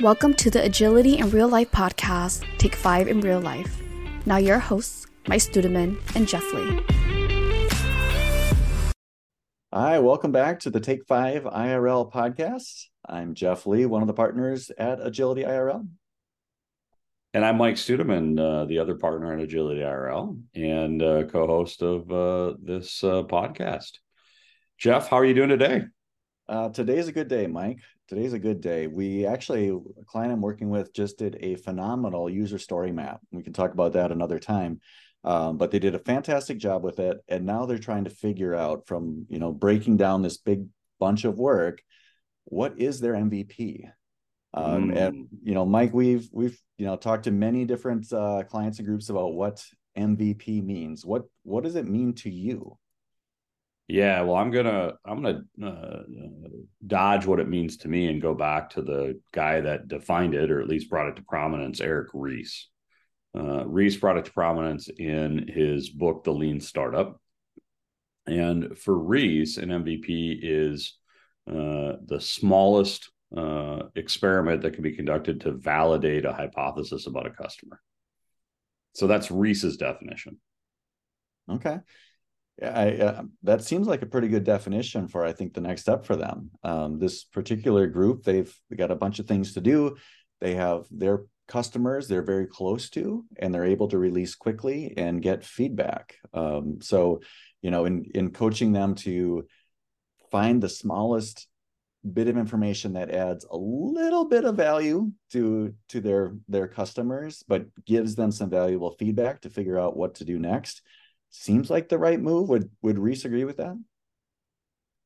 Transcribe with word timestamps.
Welcome 0.00 0.34
to 0.34 0.48
the 0.48 0.62
Agility 0.62 1.18
in 1.18 1.28
Real 1.30 1.48
Life 1.48 1.72
podcast, 1.72 2.44
Take 2.58 2.76
5 2.76 3.08
in 3.08 3.20
Real 3.20 3.40
Life. 3.40 3.82
Now, 4.26 4.36
your 4.36 4.60
hosts, 4.60 5.08
Mike 5.26 5.40
Studeman 5.40 5.98
and 6.14 6.28
Jeff 6.28 6.44
Lee. 6.54 6.80
Hi, 9.74 9.98
welcome 9.98 10.30
back 10.30 10.60
to 10.60 10.70
the 10.70 10.78
Take 10.78 11.04
5 11.04 11.42
IRL 11.42 12.12
podcast. 12.12 12.84
I'm 13.08 13.34
Jeff 13.34 13.66
Lee, 13.66 13.86
one 13.86 14.02
of 14.02 14.06
the 14.06 14.14
partners 14.14 14.70
at 14.78 15.04
Agility 15.04 15.42
IRL. 15.42 15.88
And 17.34 17.44
I'm 17.44 17.56
Mike 17.56 17.74
Studeman, 17.74 18.38
uh, 18.38 18.66
the 18.66 18.78
other 18.78 18.94
partner 18.94 19.32
at 19.34 19.40
Agility 19.40 19.80
IRL 19.80 20.40
and 20.54 21.02
uh, 21.02 21.24
co 21.24 21.44
host 21.48 21.82
of 21.82 22.08
uh, 22.12 22.54
this 22.62 23.02
uh, 23.02 23.24
podcast. 23.24 23.98
Jeff, 24.78 25.08
how 25.08 25.16
are 25.16 25.24
you 25.24 25.34
doing 25.34 25.48
today? 25.48 25.86
Uh, 26.48 26.70
today's 26.70 27.08
a 27.08 27.12
good 27.12 27.28
day, 27.28 27.46
Mike. 27.46 27.80
Today's 28.08 28.32
a 28.32 28.38
good 28.38 28.60
day. 28.60 28.86
We 28.86 29.26
actually, 29.26 29.68
a 29.68 30.04
client 30.06 30.32
I'm 30.32 30.40
working 30.40 30.70
with 30.70 30.94
just 30.94 31.18
did 31.18 31.36
a 31.40 31.56
phenomenal 31.56 32.30
user 32.30 32.58
story 32.58 32.90
map. 32.90 33.20
We 33.30 33.42
can 33.42 33.52
talk 33.52 33.72
about 33.72 33.92
that 33.92 34.12
another 34.12 34.38
time. 34.38 34.80
Um, 35.24 35.58
but 35.58 35.70
they 35.70 35.78
did 35.78 35.94
a 35.94 35.98
fantastic 35.98 36.58
job 36.58 36.82
with 36.82 37.00
it. 37.00 37.18
And 37.28 37.44
now 37.44 37.66
they're 37.66 37.78
trying 37.78 38.04
to 38.04 38.10
figure 38.10 38.54
out 38.54 38.86
from, 38.86 39.26
you 39.28 39.38
know, 39.38 39.52
breaking 39.52 39.98
down 39.98 40.22
this 40.22 40.38
big 40.38 40.64
bunch 40.98 41.24
of 41.24 41.38
work, 41.38 41.82
what 42.44 42.78
is 42.78 43.00
their 43.00 43.12
MVP? 43.12 43.90
Um, 44.54 44.90
mm. 44.90 44.96
And 44.96 45.28
you 45.42 45.54
know, 45.54 45.66
Mike, 45.66 45.92
we've 45.92 46.28
we've 46.32 46.58
you 46.78 46.86
know 46.86 46.96
talked 46.96 47.24
to 47.24 47.30
many 47.30 47.64
different 47.64 48.10
uh, 48.12 48.44
clients 48.48 48.78
and 48.78 48.86
groups 48.88 49.10
about 49.10 49.34
what 49.34 49.62
MVP 49.96 50.64
means. 50.64 51.04
What 51.04 51.24
what 51.42 51.64
does 51.64 51.76
it 51.76 51.86
mean 51.86 52.14
to 52.14 52.30
you? 52.30 52.78
Yeah, 53.88 54.20
well, 54.20 54.36
I'm 54.36 54.50
gonna 54.50 54.92
I'm 55.04 55.22
gonna 55.22 55.42
uh, 55.64 56.02
dodge 56.86 57.24
what 57.24 57.40
it 57.40 57.48
means 57.48 57.78
to 57.78 57.88
me 57.88 58.08
and 58.08 58.20
go 58.20 58.34
back 58.34 58.70
to 58.70 58.82
the 58.82 59.18
guy 59.32 59.62
that 59.62 59.88
defined 59.88 60.34
it, 60.34 60.50
or 60.50 60.60
at 60.60 60.68
least 60.68 60.90
brought 60.90 61.08
it 61.08 61.16
to 61.16 61.22
prominence, 61.22 61.80
Eric 61.80 62.08
Ries. 62.12 62.68
Uh, 63.34 63.66
Ries 63.66 63.96
brought 63.96 64.18
it 64.18 64.26
to 64.26 64.32
prominence 64.32 64.88
in 64.88 65.48
his 65.48 65.88
book, 65.88 66.24
The 66.24 66.32
Lean 66.32 66.60
Startup. 66.60 67.18
And 68.26 68.78
for 68.78 68.98
Ries, 68.98 69.56
an 69.56 69.70
MVP 69.70 70.38
is 70.42 70.98
uh, 71.50 71.96
the 72.04 72.20
smallest 72.20 73.10
uh, 73.34 73.84
experiment 73.94 74.62
that 74.62 74.74
can 74.74 74.82
be 74.82 74.96
conducted 74.96 75.40
to 75.42 75.52
validate 75.52 76.26
a 76.26 76.32
hypothesis 76.32 77.06
about 77.06 77.26
a 77.26 77.30
customer. 77.30 77.80
So 78.94 79.06
that's 79.06 79.30
Ries's 79.30 79.78
definition. 79.78 80.38
Okay. 81.50 81.78
I, 82.62 82.96
uh, 82.96 83.22
that 83.44 83.62
seems 83.62 83.86
like 83.86 84.02
a 84.02 84.06
pretty 84.06 84.28
good 84.28 84.44
definition 84.44 85.06
for 85.06 85.24
I 85.24 85.32
think 85.32 85.54
the 85.54 85.60
next 85.60 85.82
step 85.82 86.04
for 86.04 86.16
them. 86.16 86.50
Um, 86.62 86.98
this 86.98 87.24
particular 87.24 87.86
group, 87.86 88.24
they've 88.24 88.52
got 88.76 88.90
a 88.90 88.96
bunch 88.96 89.18
of 89.18 89.26
things 89.26 89.54
to 89.54 89.60
do. 89.60 89.96
They 90.40 90.54
have 90.54 90.86
their 90.90 91.22
customers 91.46 92.06
they're 92.06 92.22
very 92.22 92.46
close 92.46 92.90
to, 92.90 93.24
and 93.38 93.52
they're 93.52 93.64
able 93.64 93.88
to 93.88 93.98
release 93.98 94.34
quickly 94.34 94.94
and 94.96 95.22
get 95.22 95.44
feedback. 95.44 96.16
Um, 96.34 96.78
so, 96.80 97.20
you 97.62 97.70
know, 97.70 97.86
in 97.86 98.04
in 98.14 98.30
coaching 98.30 98.72
them 98.72 98.94
to 98.96 99.46
find 100.30 100.62
the 100.62 100.68
smallest 100.68 101.48
bit 102.12 102.28
of 102.28 102.36
information 102.36 102.92
that 102.92 103.10
adds 103.10 103.44
a 103.50 103.56
little 103.56 104.24
bit 104.26 104.44
of 104.44 104.56
value 104.56 105.10
to 105.32 105.74
to 105.88 106.00
their 106.00 106.36
their 106.46 106.68
customers 106.68 107.42
but 107.48 107.66
gives 107.84 108.14
them 108.14 108.30
some 108.30 108.48
valuable 108.48 108.92
feedback 108.92 109.40
to 109.40 109.50
figure 109.50 109.78
out 109.78 109.96
what 109.96 110.14
to 110.14 110.24
do 110.24 110.38
next 110.38 110.82
seems 111.30 111.70
like 111.70 111.88
the 111.88 111.98
right 111.98 112.20
move. 112.20 112.48
Would 112.48 112.70
would 112.82 112.98
Ries 112.98 113.24
agree 113.24 113.44
with 113.44 113.58
that? 113.58 113.76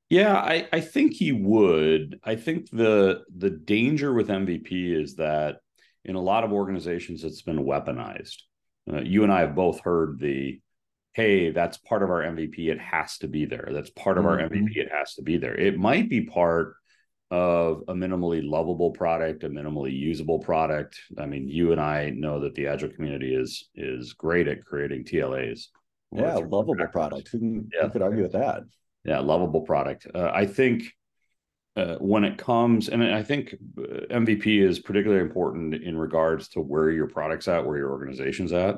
Yeah, 0.09 0.37
I, 0.37 0.69
I 0.71 0.81
think 0.81 1.15
he 1.15 1.33
would. 1.33 2.21
I 2.23 2.37
think 2.37 2.71
the 2.71 3.23
the 3.35 3.51
danger 3.51 4.13
with 4.13 4.29
MVP 4.29 5.01
is 5.01 5.17
that 5.17 5.61
in 6.05 6.17
a 6.17 6.21
lot 6.21 6.45
of 6.45 6.53
organizations 6.53 7.25
it's 7.25 7.43
been 7.43 7.65
weaponized. 7.65 8.43
Uh, 8.93 9.01
you 9.01 9.23
and 9.23 9.33
I 9.33 9.41
have 9.41 9.55
both 9.55 9.81
heard 9.81 10.19
the 10.19 10.61
hey, 11.15 11.51
that's 11.51 11.77
part 11.77 12.03
of 12.03 12.11
our 12.11 12.23
MVP. 12.23 12.71
It 12.71 12.81
has 12.81 13.19
to 13.19 13.29
be 13.29 13.45
there. 13.45 13.69
That's 13.73 13.91
part 13.91 14.19
of 14.19 14.25
mm-hmm. 14.25 14.43
our 14.43 14.49
MVP. 14.49 14.77
It 14.77 14.91
has 14.93 15.15
to 15.15 15.23
be 15.23 15.37
there. 15.37 15.55
It 15.55 15.79
might 15.79 16.09
be 16.09 16.23
part 16.23 16.75
of 17.31 17.83
a 17.89 17.95
minimally 17.95 18.43
lovable 18.43 18.91
product, 18.91 19.45
a 19.45 19.49
minimally 19.49 19.99
usable 19.99 20.39
product. 20.39 21.01
I 21.19 21.25
mean, 21.25 21.49
you 21.49 21.73
and 21.73 21.81
I 21.81 22.11
know 22.11 22.41
that 22.41 22.55
the 22.55 22.67
agile 22.67 22.91
community 22.91 23.35
is 23.35 23.71
is 23.75 24.13
great 24.13 24.49
at 24.49 24.65
creating 24.65 25.05
TLAs 25.05 25.69
yeah, 26.13 26.37
lovable 26.37 26.87
product. 26.89 27.29
Who, 27.29 27.39
can, 27.39 27.71
yeah. 27.73 27.83
who 27.83 27.91
could 27.91 28.03
argue 28.03 28.23
with 28.23 28.33
that? 28.33 28.63
Yeah, 29.05 29.21
lovable 29.21 29.63
product. 29.63 30.07
Uh, 30.15 30.31
I 30.33 30.47
think 30.47 30.85
uh, 31.77 31.97
when 31.97 32.25
it 32.25 32.39
comes, 32.39 32.89
and 32.89 33.03
I 33.03 33.23
think 33.23 33.55
uh, 33.79 34.07
MVP 34.11 34.63
is 34.63 34.79
particularly 34.79 35.23
important 35.23 35.75
in 35.75 35.97
regards 35.97 36.49
to 36.51 36.61
where 36.61 36.91
your 36.91 37.09
product's 37.09 37.49
at, 37.49 37.67
where 37.67 37.79
your 37.79 37.91
organization's 37.91 38.53
at. 38.53 38.77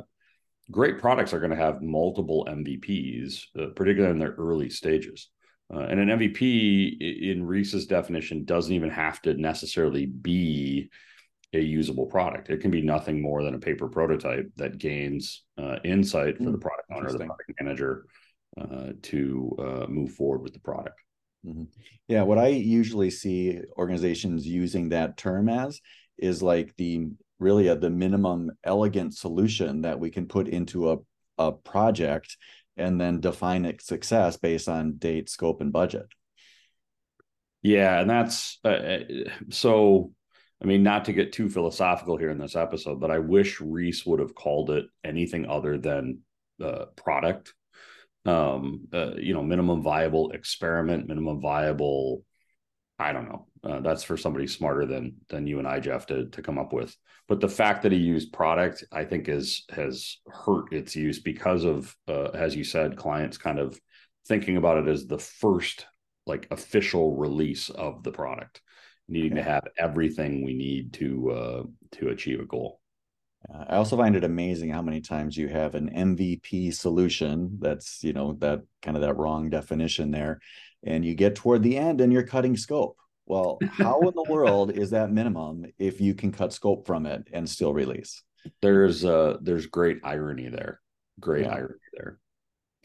Great 0.70 0.98
products 0.98 1.34
are 1.34 1.40
going 1.40 1.50
to 1.50 1.56
have 1.56 1.82
multiple 1.82 2.46
MVPs, 2.48 3.42
uh, 3.60 3.66
particularly 3.76 4.12
in 4.12 4.18
their 4.18 4.34
early 4.38 4.70
stages. 4.70 5.28
Uh, 5.72 5.80
and 5.80 5.98
an 5.98 6.08
MVP, 6.08 7.30
in 7.30 7.44
Ries's 7.44 7.86
definition, 7.86 8.44
doesn't 8.44 8.72
even 8.72 8.90
have 8.90 9.20
to 9.22 9.34
necessarily 9.34 10.06
be 10.06 10.90
a 11.54 11.62
usable 11.62 12.06
product. 12.06 12.50
It 12.50 12.60
can 12.60 12.70
be 12.70 12.82
nothing 12.82 13.20
more 13.20 13.42
than 13.42 13.54
a 13.54 13.58
paper 13.58 13.88
prototype 13.88 14.50
that 14.56 14.78
gains 14.78 15.44
uh, 15.58 15.76
insight 15.84 16.38
for 16.38 16.44
mm, 16.44 16.52
the 16.52 16.58
product 16.58 16.90
owner, 16.92 17.12
the 17.12 17.18
product 17.18 17.52
manager, 17.60 18.06
uh, 18.60 18.92
to 19.02 19.56
uh, 19.58 19.86
move 19.88 20.12
forward 20.12 20.42
with 20.42 20.52
the 20.52 20.60
product. 20.60 21.00
Mm-hmm. 21.46 21.64
Yeah, 22.08 22.22
what 22.22 22.38
I 22.38 22.48
usually 22.48 23.10
see 23.10 23.60
organizations 23.76 24.46
using 24.46 24.90
that 24.90 25.16
term 25.16 25.48
as 25.48 25.80
is 26.18 26.42
like 26.42 26.74
the 26.76 27.08
really 27.38 27.68
a, 27.68 27.76
the 27.76 27.90
minimum 27.90 28.52
elegant 28.64 29.14
solution 29.14 29.82
that 29.82 29.98
we 29.98 30.10
can 30.10 30.26
put 30.26 30.48
into 30.48 30.92
a, 30.92 30.98
a 31.38 31.52
project 31.52 32.36
and 32.76 33.00
then 33.00 33.20
define 33.20 33.64
its 33.64 33.86
success 33.86 34.36
based 34.36 34.68
on 34.68 34.96
date, 34.96 35.28
scope, 35.28 35.60
and 35.60 35.72
budget. 35.72 36.06
Yeah, 37.62 38.00
and 38.00 38.10
that's 38.10 38.58
uh, 38.64 38.68
uh 38.68 38.98
so 39.50 40.12
I 40.62 40.66
mean, 40.66 40.82
not 40.82 41.06
to 41.06 41.12
get 41.12 41.32
too 41.32 41.50
philosophical 41.50 42.16
here 42.16 42.30
in 42.30 42.38
this 42.38 42.56
episode, 42.56 43.00
but 43.00 43.10
I 43.10 43.18
wish 43.18 43.60
Ries 43.60 44.04
would 44.06 44.20
have 44.20 44.34
called 44.34 44.70
it 44.70 44.86
anything 45.04 45.46
other 45.46 45.78
than 45.78 46.20
uh, 46.62 46.86
product. 46.96 47.54
Um, 48.24 48.88
uh, 48.92 49.14
you 49.16 49.34
know, 49.34 49.42
minimum 49.42 49.82
viable 49.82 50.30
experiment, 50.30 51.08
minimum 51.08 51.40
viable. 51.40 52.24
I 52.98 53.12
don't 53.12 53.28
know. 53.28 53.46
Uh, 53.62 53.80
that's 53.80 54.04
for 54.04 54.16
somebody 54.16 54.46
smarter 54.46 54.86
than 54.86 55.16
than 55.28 55.46
you 55.46 55.58
and 55.58 55.68
I, 55.68 55.80
Jeff, 55.80 56.06
to 56.06 56.26
to 56.26 56.42
come 56.42 56.58
up 56.58 56.72
with. 56.72 56.96
But 57.28 57.40
the 57.40 57.48
fact 57.48 57.82
that 57.82 57.92
he 57.92 57.98
used 57.98 58.32
product, 58.32 58.84
I 58.92 59.04
think, 59.04 59.28
is 59.28 59.64
has 59.70 60.18
hurt 60.26 60.72
its 60.72 60.96
use 60.96 61.18
because 61.18 61.64
of, 61.64 61.94
uh, 62.08 62.30
as 62.30 62.56
you 62.56 62.64
said, 62.64 62.96
clients 62.96 63.36
kind 63.36 63.58
of 63.58 63.78
thinking 64.26 64.56
about 64.56 64.78
it 64.78 64.88
as 64.88 65.06
the 65.06 65.18
first 65.18 65.86
like 66.26 66.48
official 66.50 67.16
release 67.16 67.68
of 67.68 68.02
the 68.02 68.12
product 68.12 68.62
needing 69.08 69.36
to 69.36 69.42
have 69.42 69.64
everything 69.78 70.44
we 70.44 70.54
need 70.54 70.92
to 70.94 71.30
uh, 71.30 71.62
to 71.92 72.08
achieve 72.08 72.40
a 72.40 72.44
goal. 72.44 72.80
I 73.52 73.76
also 73.76 73.96
find 73.96 74.16
it 74.16 74.24
amazing 74.24 74.70
how 74.70 74.80
many 74.80 75.00
times 75.00 75.36
you 75.36 75.48
have 75.48 75.74
an 75.74 75.90
MVP 75.90 76.72
solution 76.74 77.58
that's 77.60 78.02
you 78.02 78.12
know 78.12 78.34
that 78.40 78.62
kind 78.82 78.96
of 78.96 79.02
that 79.02 79.16
wrong 79.16 79.50
definition 79.50 80.10
there, 80.10 80.40
and 80.82 81.04
you 81.04 81.14
get 81.14 81.36
toward 81.36 81.62
the 81.62 81.76
end 81.76 82.00
and 82.00 82.12
you're 82.12 82.22
cutting 82.26 82.56
scope. 82.56 82.96
Well, 83.26 83.58
how 83.70 84.00
in 84.00 84.14
the 84.14 84.26
world 84.28 84.70
is 84.70 84.90
that 84.90 85.10
minimum 85.10 85.66
if 85.78 86.00
you 86.00 86.14
can 86.14 86.32
cut 86.32 86.52
scope 86.52 86.86
from 86.86 87.06
it 87.06 87.28
and 87.32 87.48
still 87.48 87.74
release? 87.74 88.22
There's 88.62 89.04
uh 89.04 89.38
there's 89.40 89.66
great 89.66 89.98
irony 90.04 90.48
there. 90.48 90.80
Great 91.20 91.44
yeah. 91.44 91.54
irony 91.54 91.80
there. 91.92 92.18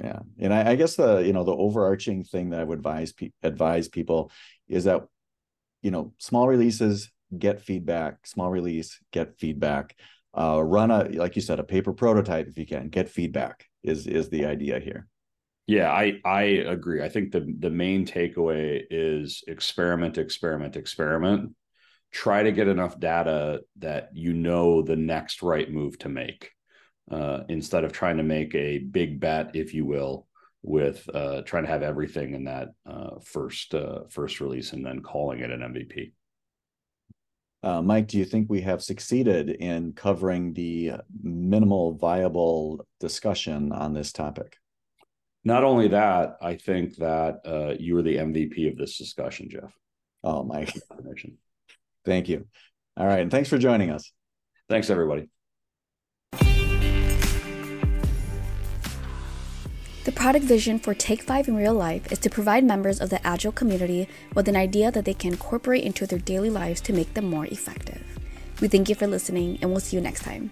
Yeah, 0.02 0.20
and 0.38 0.54
I, 0.54 0.72
I, 0.72 0.76
guess 0.76 0.96
the 0.96 1.18
you 1.18 1.34
know 1.34 1.44
the 1.44 1.56
overarching 1.56 2.24
thing 2.24 2.52
that 2.52 2.62
I 2.62 2.64
would 2.64 2.80
advise 2.80 3.12
pe- 3.12 3.32
advise 3.44 3.90
people 3.90 4.32
is 4.70 4.86
that 4.86 5.02
you 5.82 5.92
know, 5.92 6.14
small 6.18 6.48
releases, 6.48 7.12
get 7.38 7.62
feedback, 7.62 8.26
small 8.26 8.50
release, 8.50 9.00
get 9.12 9.38
feedback. 9.38 9.96
Uh, 10.38 10.62
run 10.64 10.92
a, 10.92 11.06
like 11.06 11.36
you 11.36 11.42
said, 11.42 11.60
a 11.60 11.64
paper 11.64 11.94
prototype 11.94 12.48
if 12.48 12.58
you 12.58 12.66
can, 12.66 12.90
get 12.90 13.10
feedback 13.10 13.66
is 13.84 14.08
is 14.08 14.30
the 14.30 14.46
idea 14.46 14.80
here. 14.80 15.08
Yeah, 15.66 15.92
I 15.92 16.20
I 16.26 16.42
agree. 16.42 17.04
I 17.04 17.10
think 17.10 17.32
the 17.32 17.46
the 17.60 17.70
main 17.70 18.06
takeaway 18.06 18.84
is 18.90 19.44
experiment, 19.48 20.18
experiment, 20.18 20.76
experiment. 20.76 21.56
Try 22.12 22.44
to 22.44 22.52
get 22.52 22.68
enough 22.68 23.00
data 23.00 23.62
that 23.78 24.10
you 24.14 24.34
know 24.34 24.82
the 24.82 24.96
next 24.96 25.44
right 25.44 25.72
move 25.72 25.98
to 26.00 26.10
make, 26.10 26.52
uh, 27.12 27.42
instead 27.50 27.84
of 27.84 27.92
trying 27.92 28.18
to 28.18 28.24
make 28.24 28.56
a 28.56 28.80
big 28.80 29.20
bet, 29.20 29.56
if 29.56 29.74
you 29.76 29.86
will, 29.86 30.28
with 30.62 31.10
uh, 31.14 31.42
trying 31.44 31.64
to 31.64 31.70
have 31.70 31.84
everything 31.84 32.34
in 32.34 32.46
that 32.46 32.70
uh, 32.86 33.20
first 33.24 33.74
uh, 33.74 34.02
first 34.10 34.42
release 34.42 34.74
and 34.74 34.86
then 34.86 35.02
calling 35.02 35.40
it 35.40 35.52
an 35.52 35.62
MVP. 35.62 36.12
Uh, 37.62 37.82
Mike, 37.82 38.08
do 38.08 38.18
you 38.18 38.26
think 38.26 38.50
we 38.50 38.62
have 38.62 38.82
succeeded 38.82 39.50
in 39.50 39.92
covering 39.94 40.54
the 40.54 40.94
minimal 41.22 41.94
viable 41.94 42.86
discussion 43.00 43.72
on 43.72 43.94
this 43.94 44.14
topic? 44.14 44.56
Not 45.44 45.64
only 45.64 45.90
that, 45.90 46.38
I 46.42 46.56
think 46.56 46.98
that 46.98 47.40
uh, 47.46 47.74
you 47.80 47.98
are 47.98 48.02
the 48.02 48.18
MVP 48.18 48.72
of 48.72 48.78
this 48.78 48.98
discussion, 48.98 49.50
Jeff. 49.50 49.74
Oh, 50.24 50.44
Mike. 50.44 50.74
Thank 52.06 52.30
you. 52.30 52.46
All 52.98 53.08
right. 53.08 53.22
And 53.22 53.32
thanks 53.32 53.50
for 53.50 53.58
joining 53.58 53.90
us. 53.90 54.12
Thanks, 54.68 54.90
everybody. 54.90 55.30
The 60.06 60.14
product 60.14 60.46
vision 60.46 60.80
for 60.80 60.94
Take 60.94 61.22
5 61.22 61.50
in 61.50 61.56
real 61.58 61.74
life 61.74 62.10
is 62.10 62.20
to 62.20 62.30
provide 62.30 62.64
members 62.64 63.02
of 63.02 63.10
the 63.10 63.26
Agile 63.28 63.52
community 63.52 64.08
with 64.34 64.48
an 64.48 64.56
idea 64.56 64.92
that 64.92 65.04
they 65.04 65.14
can 65.14 65.34
incorporate 65.34 65.84
into 65.84 66.08
their 66.08 66.20
daily 66.20 66.50
lives 66.50 66.80
to 66.82 66.94
make 66.94 67.14
them 67.16 67.30
more 67.30 67.46
effective. 67.46 68.02
We 68.62 68.70
thank 68.70 68.88
you 68.88 68.96
for 68.96 69.08
listening, 69.08 69.60
and 69.62 69.70
we'll 69.70 69.82
see 69.82 69.98
you 69.98 70.02
next 70.02 70.24
time. 70.24 70.52